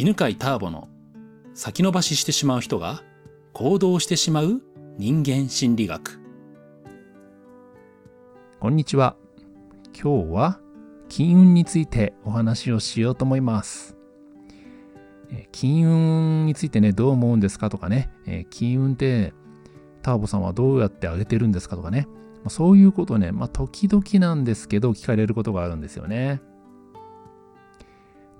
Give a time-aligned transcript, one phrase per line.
[0.00, 0.88] 犬飼ターボの
[1.52, 3.02] 先延ばししてしまう人が
[3.52, 4.62] 行動してしまう
[4.96, 6.18] 人間心理学。
[8.60, 9.14] こんにちは。
[9.88, 10.58] 今日は
[11.10, 13.94] 金運についてお話をしようと思います。
[15.52, 18.08] 金運についてねどう思うんですかとかね。
[18.48, 19.34] 金運って
[20.00, 22.08] ターボさんはどうやって上げてるんですかとかね。
[22.48, 26.40] そういうことね、まあ、時々なんですけど聞かれることがあるんですよね。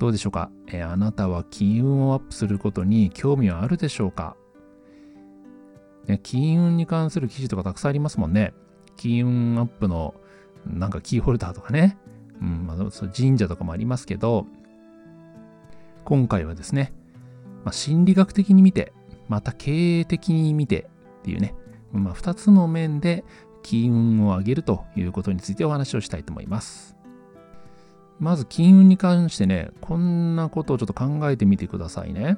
[0.01, 4.34] どうでしょうか、えー、あなたは金運をアップすることに興味はあるでしょうか、
[6.06, 8.55] ね、金運に関する記事とかたくさんありますもんね。
[8.97, 10.15] 金運アップの
[10.66, 11.98] なんかキーホルダーとかね。
[12.41, 12.77] うん、まあ、
[13.15, 14.47] 神社とかもありますけど、
[16.06, 16.95] 今回はですね、
[17.64, 18.95] まあ、心理学的に見て、
[19.28, 20.89] また経営的に見て
[21.20, 21.55] っていうね、
[21.92, 23.23] まあ、2つの面で
[23.62, 26.97] 金運を上げるということについてお話をしたいと思います。
[28.20, 32.37] まず金運に関してね、こんなことをちょっと考えてみてくださいね。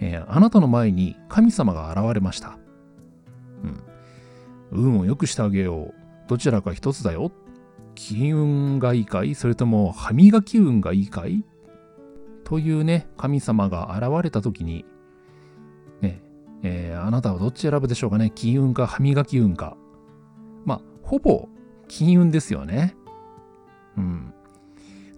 [0.00, 2.58] えー、あなたの前に神様が現れました。
[3.62, 3.82] うん。
[4.72, 5.94] 運を良くしてあげよう。
[6.28, 7.30] どちらか一つだよ。
[7.94, 9.34] 金運がいいかい？
[9.34, 11.44] それとも歯磨き運がいいかい？
[12.44, 14.86] というね、神様が現れた時に、
[16.00, 16.22] ね、
[16.62, 18.32] えー、あなたはどっち選ぶでしょうかね？
[18.34, 19.76] 金運か歯磨き運か。
[20.64, 21.48] まあ、ほぼ
[21.86, 22.96] 金運ですよね。
[23.98, 24.34] うん。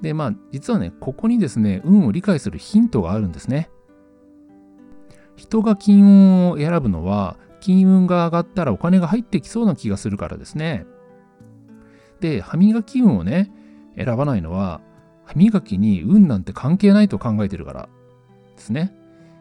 [0.03, 3.71] で、まあ、実はね、ここにですね、運を理解するヒントがあるんですね。
[5.37, 10.87] 人が金運を選ぶのは、金運が上がったらお金が入ってきそうな気がするからですね。
[12.21, 13.51] で、歯磨き運をね、
[13.97, 14.81] 選ばないのは、
[15.25, 17.89] 歯磨きに運なんて関係ないと考えてるから
[18.57, 18.95] ですね。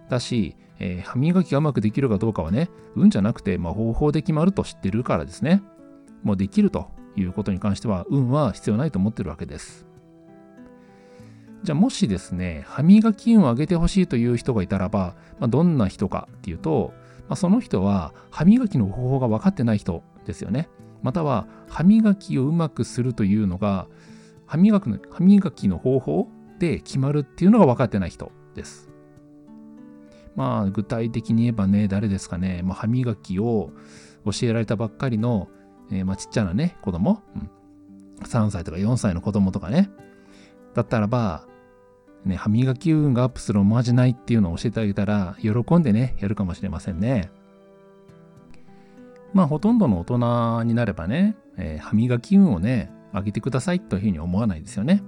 [0.09, 5.61] だし、えー、歯磨きがうまくできるかどうかはね、運じゃなくて、まあ、方法で決まると知ってるからですね。
[6.23, 9.85] もうできるということに関しては、運は必要ないと思ってるわけです。
[11.63, 16.93] じゃあもしですね、歯磨き運を上げてほしいという人がいたらば、まあ、どんな人かっていうと、
[17.29, 20.69] まあ、その人は歯磨きの方法が分かってない人ですよね。
[21.01, 23.87] または歯磨きをうまくするというのが
[24.45, 26.27] 歯磨きの歯磨きの方法
[26.59, 28.89] で決まるっていうのが分かってない人です。
[30.35, 33.71] まあ具体的に言えばね、誰ですかね、まあ、歯磨きを
[34.25, 35.47] 教えられたばっかりの、
[35.91, 37.49] えー、まあちっちゃなね、子供、うん、
[38.25, 39.89] 3歳とか4歳の子供とかね、
[40.73, 41.45] だったらば、
[42.25, 47.31] ね、歯磨き運がアップするおまじないっていうのを教えてあげたら、喜んでね、やるかもしれませんね。
[49.33, 55.03] まあ、ほとんどの大人になればね、えー、歯磨き運をね、上げてくださいというふうに思わないですよね。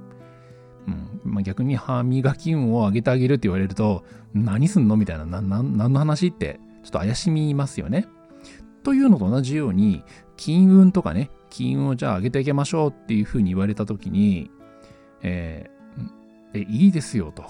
[0.88, 8.08] うんまあ、逆に歯磨き運を上げてあげるって言われると、何すんのみたいな、な何の話って、ちょっと怪しみますよね。
[8.84, 10.04] というのと同じように、
[10.38, 14.52] 金運とかね、金運をじゃあ上げてあげましょうっていうふうに言われたときに、
[15.24, 15.70] え
[16.54, 17.44] え、いいですよと。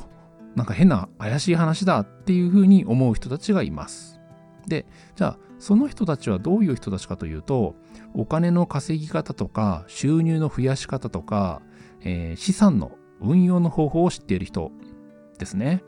[0.55, 4.21] なんか変な怪しい話だっていうふうに思う人たちがいます。
[4.67, 4.85] で、
[5.15, 7.75] じゃあ、その人たちはどういう人たちかというと、
[8.13, 11.61] お金の稼ぎ方とか、収入の増やし方とか、
[12.01, 12.91] えー、資産の
[13.21, 14.71] 運用の方法を知っている人
[15.37, 15.83] ですね。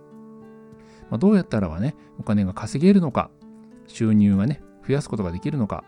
[1.09, 3.29] まあ、どうやったらはね、お金が稼げるのか、
[3.87, 5.83] 収入がね、増やすことができるのか、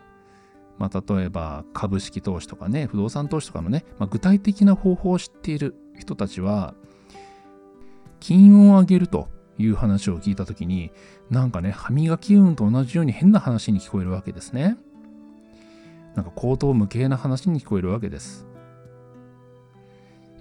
[0.78, 6.74] まあ、例えば株式投資とかね、不動産投資とかのね、まあ、具体的な方法を知っている人たちは、
[8.20, 10.92] 金運を上げるという話を聞いたときに、
[11.30, 14.76] なんかね、歯磨き運と同じように変な話に聞こえるわけですね。
[16.14, 18.46] なんか口頭無形な話に聞こえるわけです。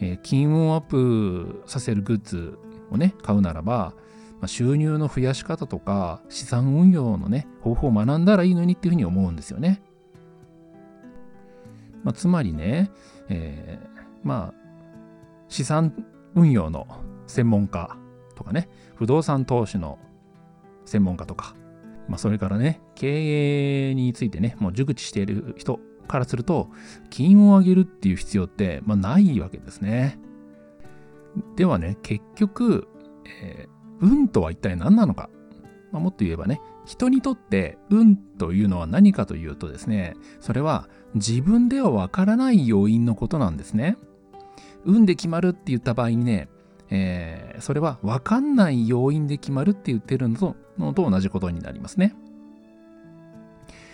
[0.02, 2.58] えー、金運をアップさせるグッズ
[2.92, 3.94] をね、買うならば、
[4.40, 9.82] まあ、収入の増やし方とか資産運用のね、方法を学んだらいいのにっていうふうに思うんですよね。
[12.04, 12.92] まあ、つまりね、
[13.28, 14.60] えー、まあ、
[15.50, 15.94] 資産
[16.36, 16.88] 運用の
[17.28, 17.98] 専門家
[18.36, 20.00] とかね、不動産投資の
[20.86, 21.56] 専門家とか、
[22.08, 26.70] まあ、それからね、経営についてね、もう熟知している人からすると、
[27.10, 30.20] 金を上げるっていう必要って、まあ、ないわけですね。
[31.56, 32.88] ではね、結局、
[33.42, 33.70] えー、
[34.02, 35.30] 運とは一体何なのか。
[35.92, 43.98] まあ、もっと言えばね、人にとって運というのは何かというとですね、それは自分ではわからない要因のことなんですね。
[44.86, 46.50] 運で決まるって言った場合にね、
[46.90, 52.16] えー、それは分かんない要因で決まるって言ってるのとのと同じことになりますね。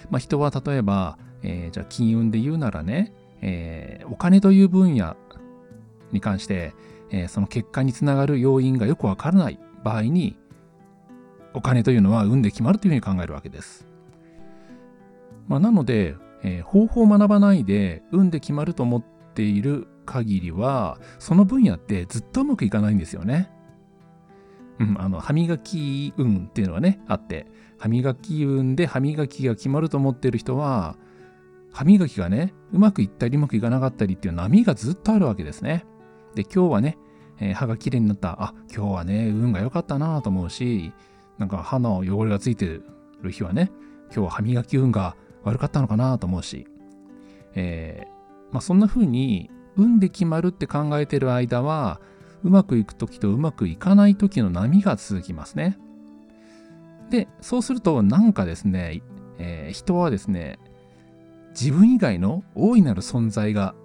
[0.09, 5.15] まあ、人は例えば、えー、じゃあ金運で言うならね、えー、お金という分野
[6.11, 6.73] に関して、
[7.09, 10.37] えー、その結果につながる要因がよくわからない場合に、
[11.53, 13.87] お金というのは運で決まるというふうに考えるわけです。
[15.47, 19.03] まあ、なので、えー、方法を学ばないで運で決まると思っ
[19.33, 23.52] ている限りは、その分野ってずっとうまくいかないんですよね。
[24.80, 27.48] うん、あの歯磨き運っていうのがねあって
[27.78, 30.98] 歯磨き運で歯磨きが決まると思ってる人は
[31.72, 35.86] 歯磨きがねうまくいったりうまくいかなかったりっていう波がずっとあるわけですね。
[36.36, 36.98] で今日はね、
[37.40, 40.92] えー、歯がきれいになったあ今日はね運が良かったなと思うし
[41.38, 43.72] なんか歯の汚れがついてる日はね
[44.07, 46.68] 今日は歯磨き運が悪かったのかなと思うし、
[47.54, 52.00] えー、まあ、そんな風に運で決まるって考えてる間は
[52.44, 55.77] うまくいく時とうまくいかない時の波が続きますね。
[57.10, 59.01] で、そうするとなんかですね、
[59.38, 60.60] えー、人はですね、
[61.60, 63.75] 自分以外の大いなる存在が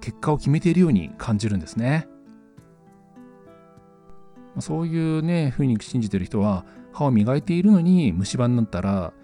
[0.00, 2.08] 結果を決めているように感じるんですね。
[4.58, 9.14] そういうね、ふうに信じてる人は、歯を磨いているのに虫歯になったら、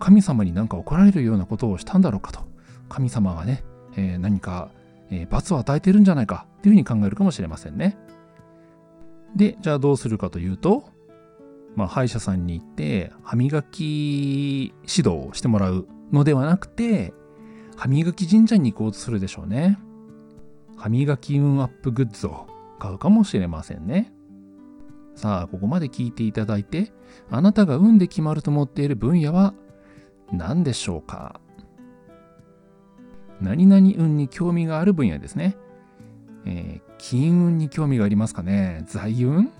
[0.00, 2.40] 神様になんか怒られるようなことをしたんだろうかと。
[2.88, 3.62] 神様がね、
[3.96, 4.70] えー、何か
[5.10, 7.96] えー、罰を与えてるんじゃないかっていうふうに考えるかもしれませんね。
[9.36, 10.88] で、じゃあどうするかというと、
[11.76, 17.12] まあ、歯医者さんに行って歯磨き指導をしてもらうのではなくて、
[17.76, 19.78] 歯磨き神社に行こうとするでしょうね。
[20.76, 22.46] 歯磨き運アップグッズを
[22.78, 24.10] 買うかもしれませんね。
[25.16, 26.92] さあ、ここまで聞いていただいて、
[27.30, 29.52] あなたが運で決まると思っている分野は
[30.32, 31.40] 何でしょうか？
[33.40, 35.56] 何々運に興味がある分野ですね。
[36.46, 39.50] えー、金運に興味がありますかね財運？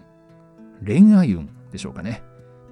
[0.84, 2.22] 恋愛運でしょうかね。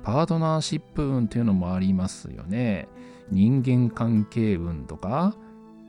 [0.02, 2.88] パートナーシップ運というのもありますよね。
[3.31, 5.34] 人間関係運とか、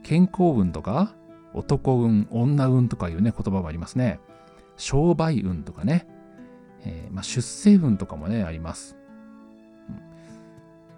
[0.02, 1.14] 健康運とか、
[1.52, 4.20] 男運、女運とかいうね、言葉もありますね。
[4.76, 6.06] 商売運とかね。
[6.82, 8.96] えー、まあ、出世運とかもね、あります。
[9.88, 10.00] うんま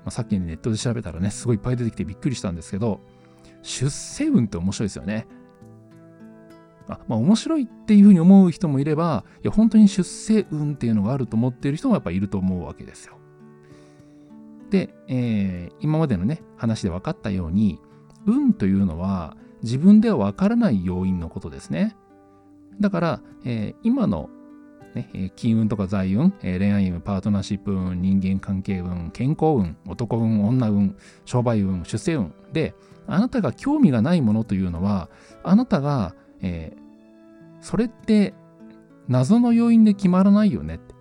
[0.06, 3.00] あ、さっきネットで調べたらね、すごいいっぱい出てきてびっくりしたんですけど、
[3.62, 5.26] 出世運って面白いですよね。
[6.88, 13.14] あまあ面白いっていうふうに思う人もいれば、いや本当に出世運っていうのがあると思っている人もやっぱいると思うわけですよ。
[14.70, 17.80] で、えー、今までのね、話で分かったように、
[18.26, 21.96] 運というのは自分では分からない要因のことですね。
[22.80, 24.30] だから、えー、今の
[24.94, 32.74] ね、金運とか財運、恋愛運、パートナーシップ運、人間関係運、健康運、男運、女運、商売運、出世運で、
[33.06, 35.08] あなたが興味がないものというのは、
[35.42, 38.34] あなたが、えー、それって
[39.08, 40.94] 謎の要因で決まらないよねって。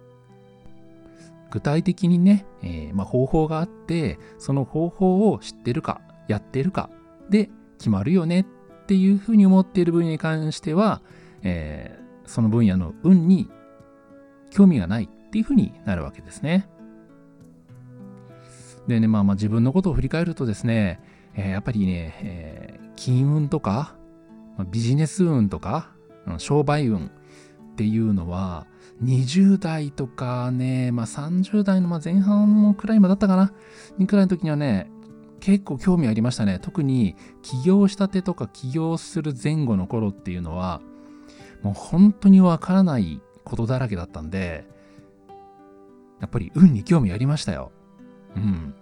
[1.51, 6.89] 具体的にね、えー、まあ、方法があって、その方法を知ってるか、やってるか
[7.29, 8.45] で決まるよねっ
[8.87, 11.01] ていうふうに思っている分野に関しては、
[11.43, 13.49] えー、その分野の運に
[14.49, 16.67] 興味がないっていうふうになるわけですね。
[18.87, 20.99] でね、まあまあ自分のことを振り返るとですね、
[21.35, 23.95] えー、やっぱりね、えー、金運とか、
[24.71, 25.91] ビジネス運とか、
[26.37, 28.67] 商売運っていうのは、
[29.03, 33.53] 20代とかね、まあ、30代の前半のくらいまでだったかな、
[33.97, 34.89] にくらいの時にはね、
[35.41, 36.59] 結構興味ありましたね。
[36.59, 40.81] 特に起業したてとか起業する前後の頃っていうのは、
[41.61, 44.65] もう本当にわからないことだらけだったんで、
[46.21, 47.71] やっぱり運に興味ありましたよ。
[48.35, 48.73] うん。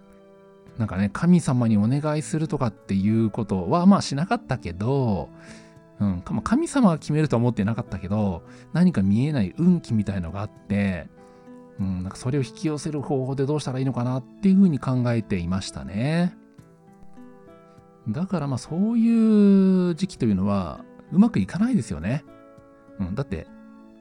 [0.77, 5.29] なんかね、神様にお願いするとかっていうことはまあしなかったけど、
[5.99, 8.43] うん、神様が決めるとは思ってなかったけど、
[8.73, 11.07] 何か見えない運気みたいのがあって、
[11.79, 16.35] うん、なんかそれを引き寄せる方法でどうしたらいいのかなっていうふうに考えていましたね。
[18.09, 22.25] だからまあそういう時期というのはうまくいかないですよね。
[22.99, 23.47] うん、だって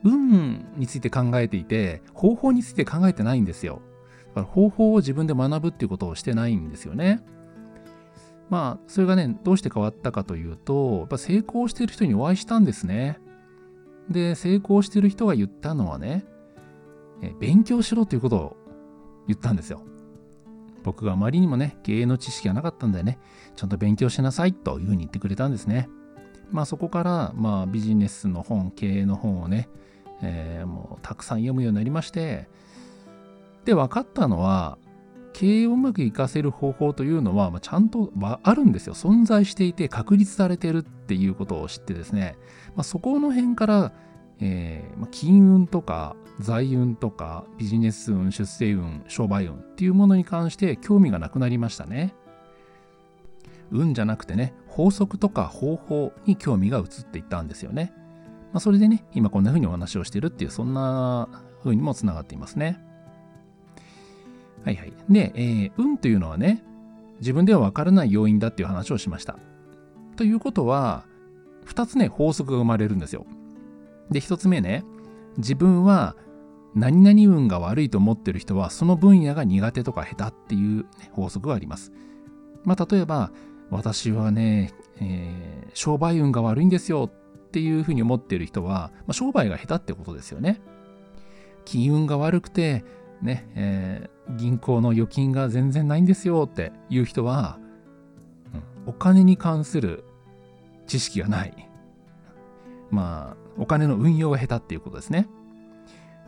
[0.04, 3.80] 運について考えていて方法について考えてないんですよ。
[4.34, 7.22] 方法を自分で学ぶっていうことをしてないんですよね。
[8.48, 13.18] まあそれがねどうして変わったかというとやっぱ成功してる人にお会いしたんですね。
[14.08, 16.24] で成功してる人が言ったのはね
[17.38, 18.56] 勉強しろということを
[19.26, 19.82] 言ったんですよ。
[20.82, 23.18] 僕があまりにもね経営の知識がなかったんでね
[23.54, 25.88] ちゃんと勉強しなさいというふうに言ってくれたんですね。
[26.50, 29.68] まあそこからまあビジネスの本経営の本をね
[30.22, 32.48] えー、もうたくさん読むようになりまして、
[33.64, 34.78] で、分かったのは、
[35.32, 38.94] 経営をうまくいかせる方法というのは、まあ、ちゃんとあるんですよ。
[38.94, 42.36] 存在していて確立されてるっていうことを知ってですね、
[42.74, 43.92] まあ、そこの辺から、
[44.40, 52.14] えーまあ、金運とか財運とかビジネス運、出世運、商売運っていうものに関して興味がなくなりましたね。
[53.70, 57.94] 運じゃなくてね、法則とか方法に興味が移っていったんですよね。
[58.52, 61.28] まあ、それでね、今こんな風にお話をしてるっていう、そんな
[61.64, 62.84] 風にもつながっていますね。
[64.64, 64.92] はいはい。
[65.08, 66.62] で、えー、運というのはね、
[67.20, 69.38] 自分ではわからない要因だっていう話をしました。
[70.16, 71.04] ということは、
[71.66, 73.26] 2つね、法則が生まれるんですよ。
[74.10, 74.84] で、1つ目ね、
[75.38, 76.16] 自分は
[76.74, 81.92] 何々運が悪いと思ってる人はその分野が苦手とか下手っていう、ね、法則があります。
[82.64, 83.32] まあ、例えば
[83.70, 90.60] 私はね、えー、商売運が悪いんですよっていうふうに思ってる人は、まあ、商売が下手ってことですよね。
[91.64, 92.84] 金運が悪くて、
[93.22, 97.58] ね、えー、銀行の預金が全然ないんですよっていう人は、
[98.86, 100.04] うん、お金に関する
[100.86, 101.68] 知識がない。
[102.90, 105.28] まあ、お金の運用が下手っていうことですね。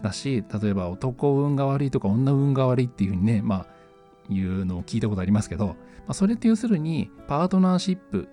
[0.03, 5.75] だし、例えば男運が悪いとか女運が悪いっていうふうにね、まあ、いうのを聞いたことありますけど、ま
[6.09, 8.29] あ、それって要するに、パートナーシップ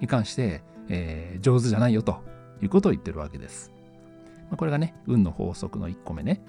[0.00, 2.22] に関して、えー、上手じゃないよと
[2.62, 3.72] いうことを言ってるわけです。
[4.50, 6.40] まあ、これがね、運の法則の1個目ね。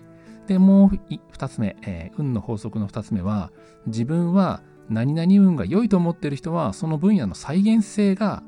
[0.47, 3.51] で、もう2つ目、えー、運の法則の2つ目は、
[3.87, 8.43] 自分は何々運が良いと思っている人は、その分野の再現性が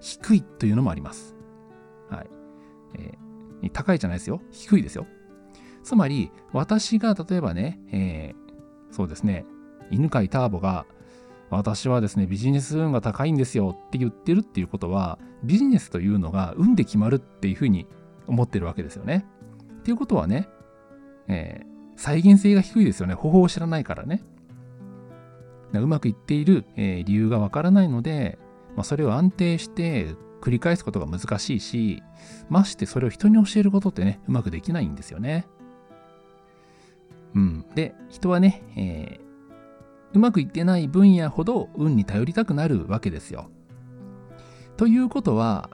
[0.00, 1.36] 低いというのもあります。
[2.10, 2.26] はい。
[2.98, 4.40] えー、高いじゃないですよ。
[4.50, 5.06] 低いですよ。
[5.82, 9.44] つまり、私が例えばね、えー、そうですね、
[9.90, 10.86] 犬飼ターボが、
[11.48, 17.86] 私はですね、ビジネス運が高いんですよって言ってるっていうことは、ビジネスというのが運で決まるっていうふうに
[18.26, 19.26] 思ってるわけですよね。
[19.80, 20.48] っていうことはね、
[21.28, 21.66] えー、
[21.96, 23.14] 再現性が低いですよね。
[23.14, 24.22] 方法を知らないからね。
[25.72, 28.38] うまくいっている、えー、理由がわからないので、
[28.76, 32.02] まあ、それを安定して繰り返すことが難しいし、
[32.48, 35.46] ましてそれを人に教えることってね、うまくできないんですよね。
[37.34, 37.66] うん。
[37.74, 43.50] で、人はね、えー、うまくいってない分野ほど運に頼りたくなるわけですよ。
[44.76, 45.70] ということは、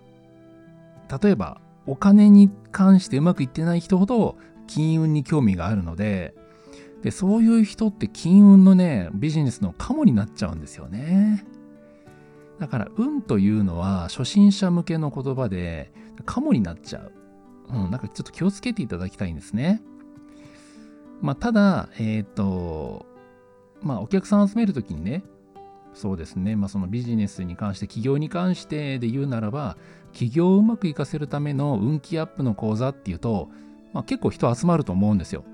[1.23, 6.35] 例えばお金に関してうまくいってない人ほど金運に興味があるので、
[7.03, 11.45] でそういう人って金運のね、ビジネスのカモになっちゃうんですよね。
[12.59, 15.93] だから運というのは初心者向けの言葉で
[16.25, 17.13] カモになっちゃう。
[17.71, 19.83] うん、なんかちょっと気をつけていただきたいんですね。
[21.23, 23.07] まあ、ただ、えっ、ー、と、
[23.81, 25.23] まあ、お客さん集めるときにね、
[25.95, 29.77] そうですね、まあ、そのビジネスに関して、企業に関してで言うならば、
[30.13, 33.51] 企業をうまくいかせるための運気アップの講座っていうと、
[33.93, 35.45] まあ、結構人集まると思うんですよ。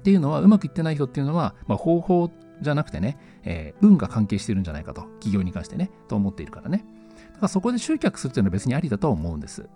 [0.00, 2.30] っていうのは、うまくいってない人っていうのは、まあ、方法
[2.60, 6.84] じゃなくてね、えー、運が関係してるんじゃないかと、企業に関してね、と思っているからね。
[7.32, 9.68] だからそこで集客するっていうのは別にありだとは思うんです。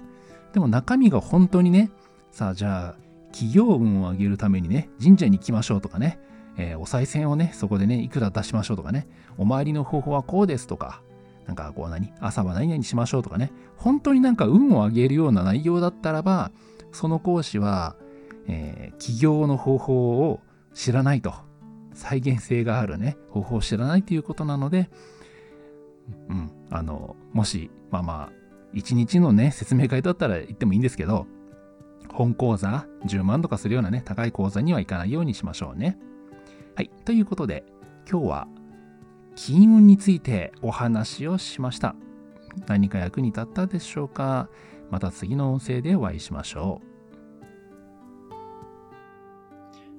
[0.53, 1.91] でも中身が本当にね、
[2.31, 6.19] さあじゃあ、企業運を上げるためにね、神社に行きましょうとかね、
[6.57, 9.07] えー、お賽銭をね、そこでね、いくら出しましょうとかね、
[9.37, 11.03] お参りの方法はこうですとか、
[11.47, 16.51] なんかこう何朝は何々しましょうとかね、本当になんか運を上げるような内容だったらば、
[16.97, 17.95] その講師は、
[18.49, 20.41] えー、起業の方法を
[20.75, 21.35] 知らないと。
[21.93, 24.91] 再現性があるね、方法を知らないということなので、
[26.29, 28.33] うん、あの、もし、まあまあ、
[28.75, 31.27] 一日のね、説明会だったら行ってもいいんですけど、
[32.13, 35.99] 本講座10万とかするようなね、高い講座には行かないようにしましょうね。
[36.75, 36.91] はい。
[37.05, 37.65] ということで、
[38.11, 38.49] 今日は
[39.35, 41.95] 金運についてお話をしました。
[42.67, 44.49] 何か役に立ったでしょうか？
[44.91, 46.87] また次の音声でお会いしましょう。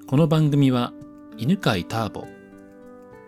[0.08, 0.94] この番組は
[1.38, 2.26] 犬飼ターボ、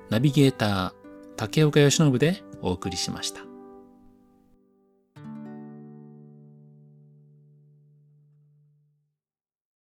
[0.10, 0.92] ナビゲーター
[1.36, 3.49] 竹岡由伸でお送りしました。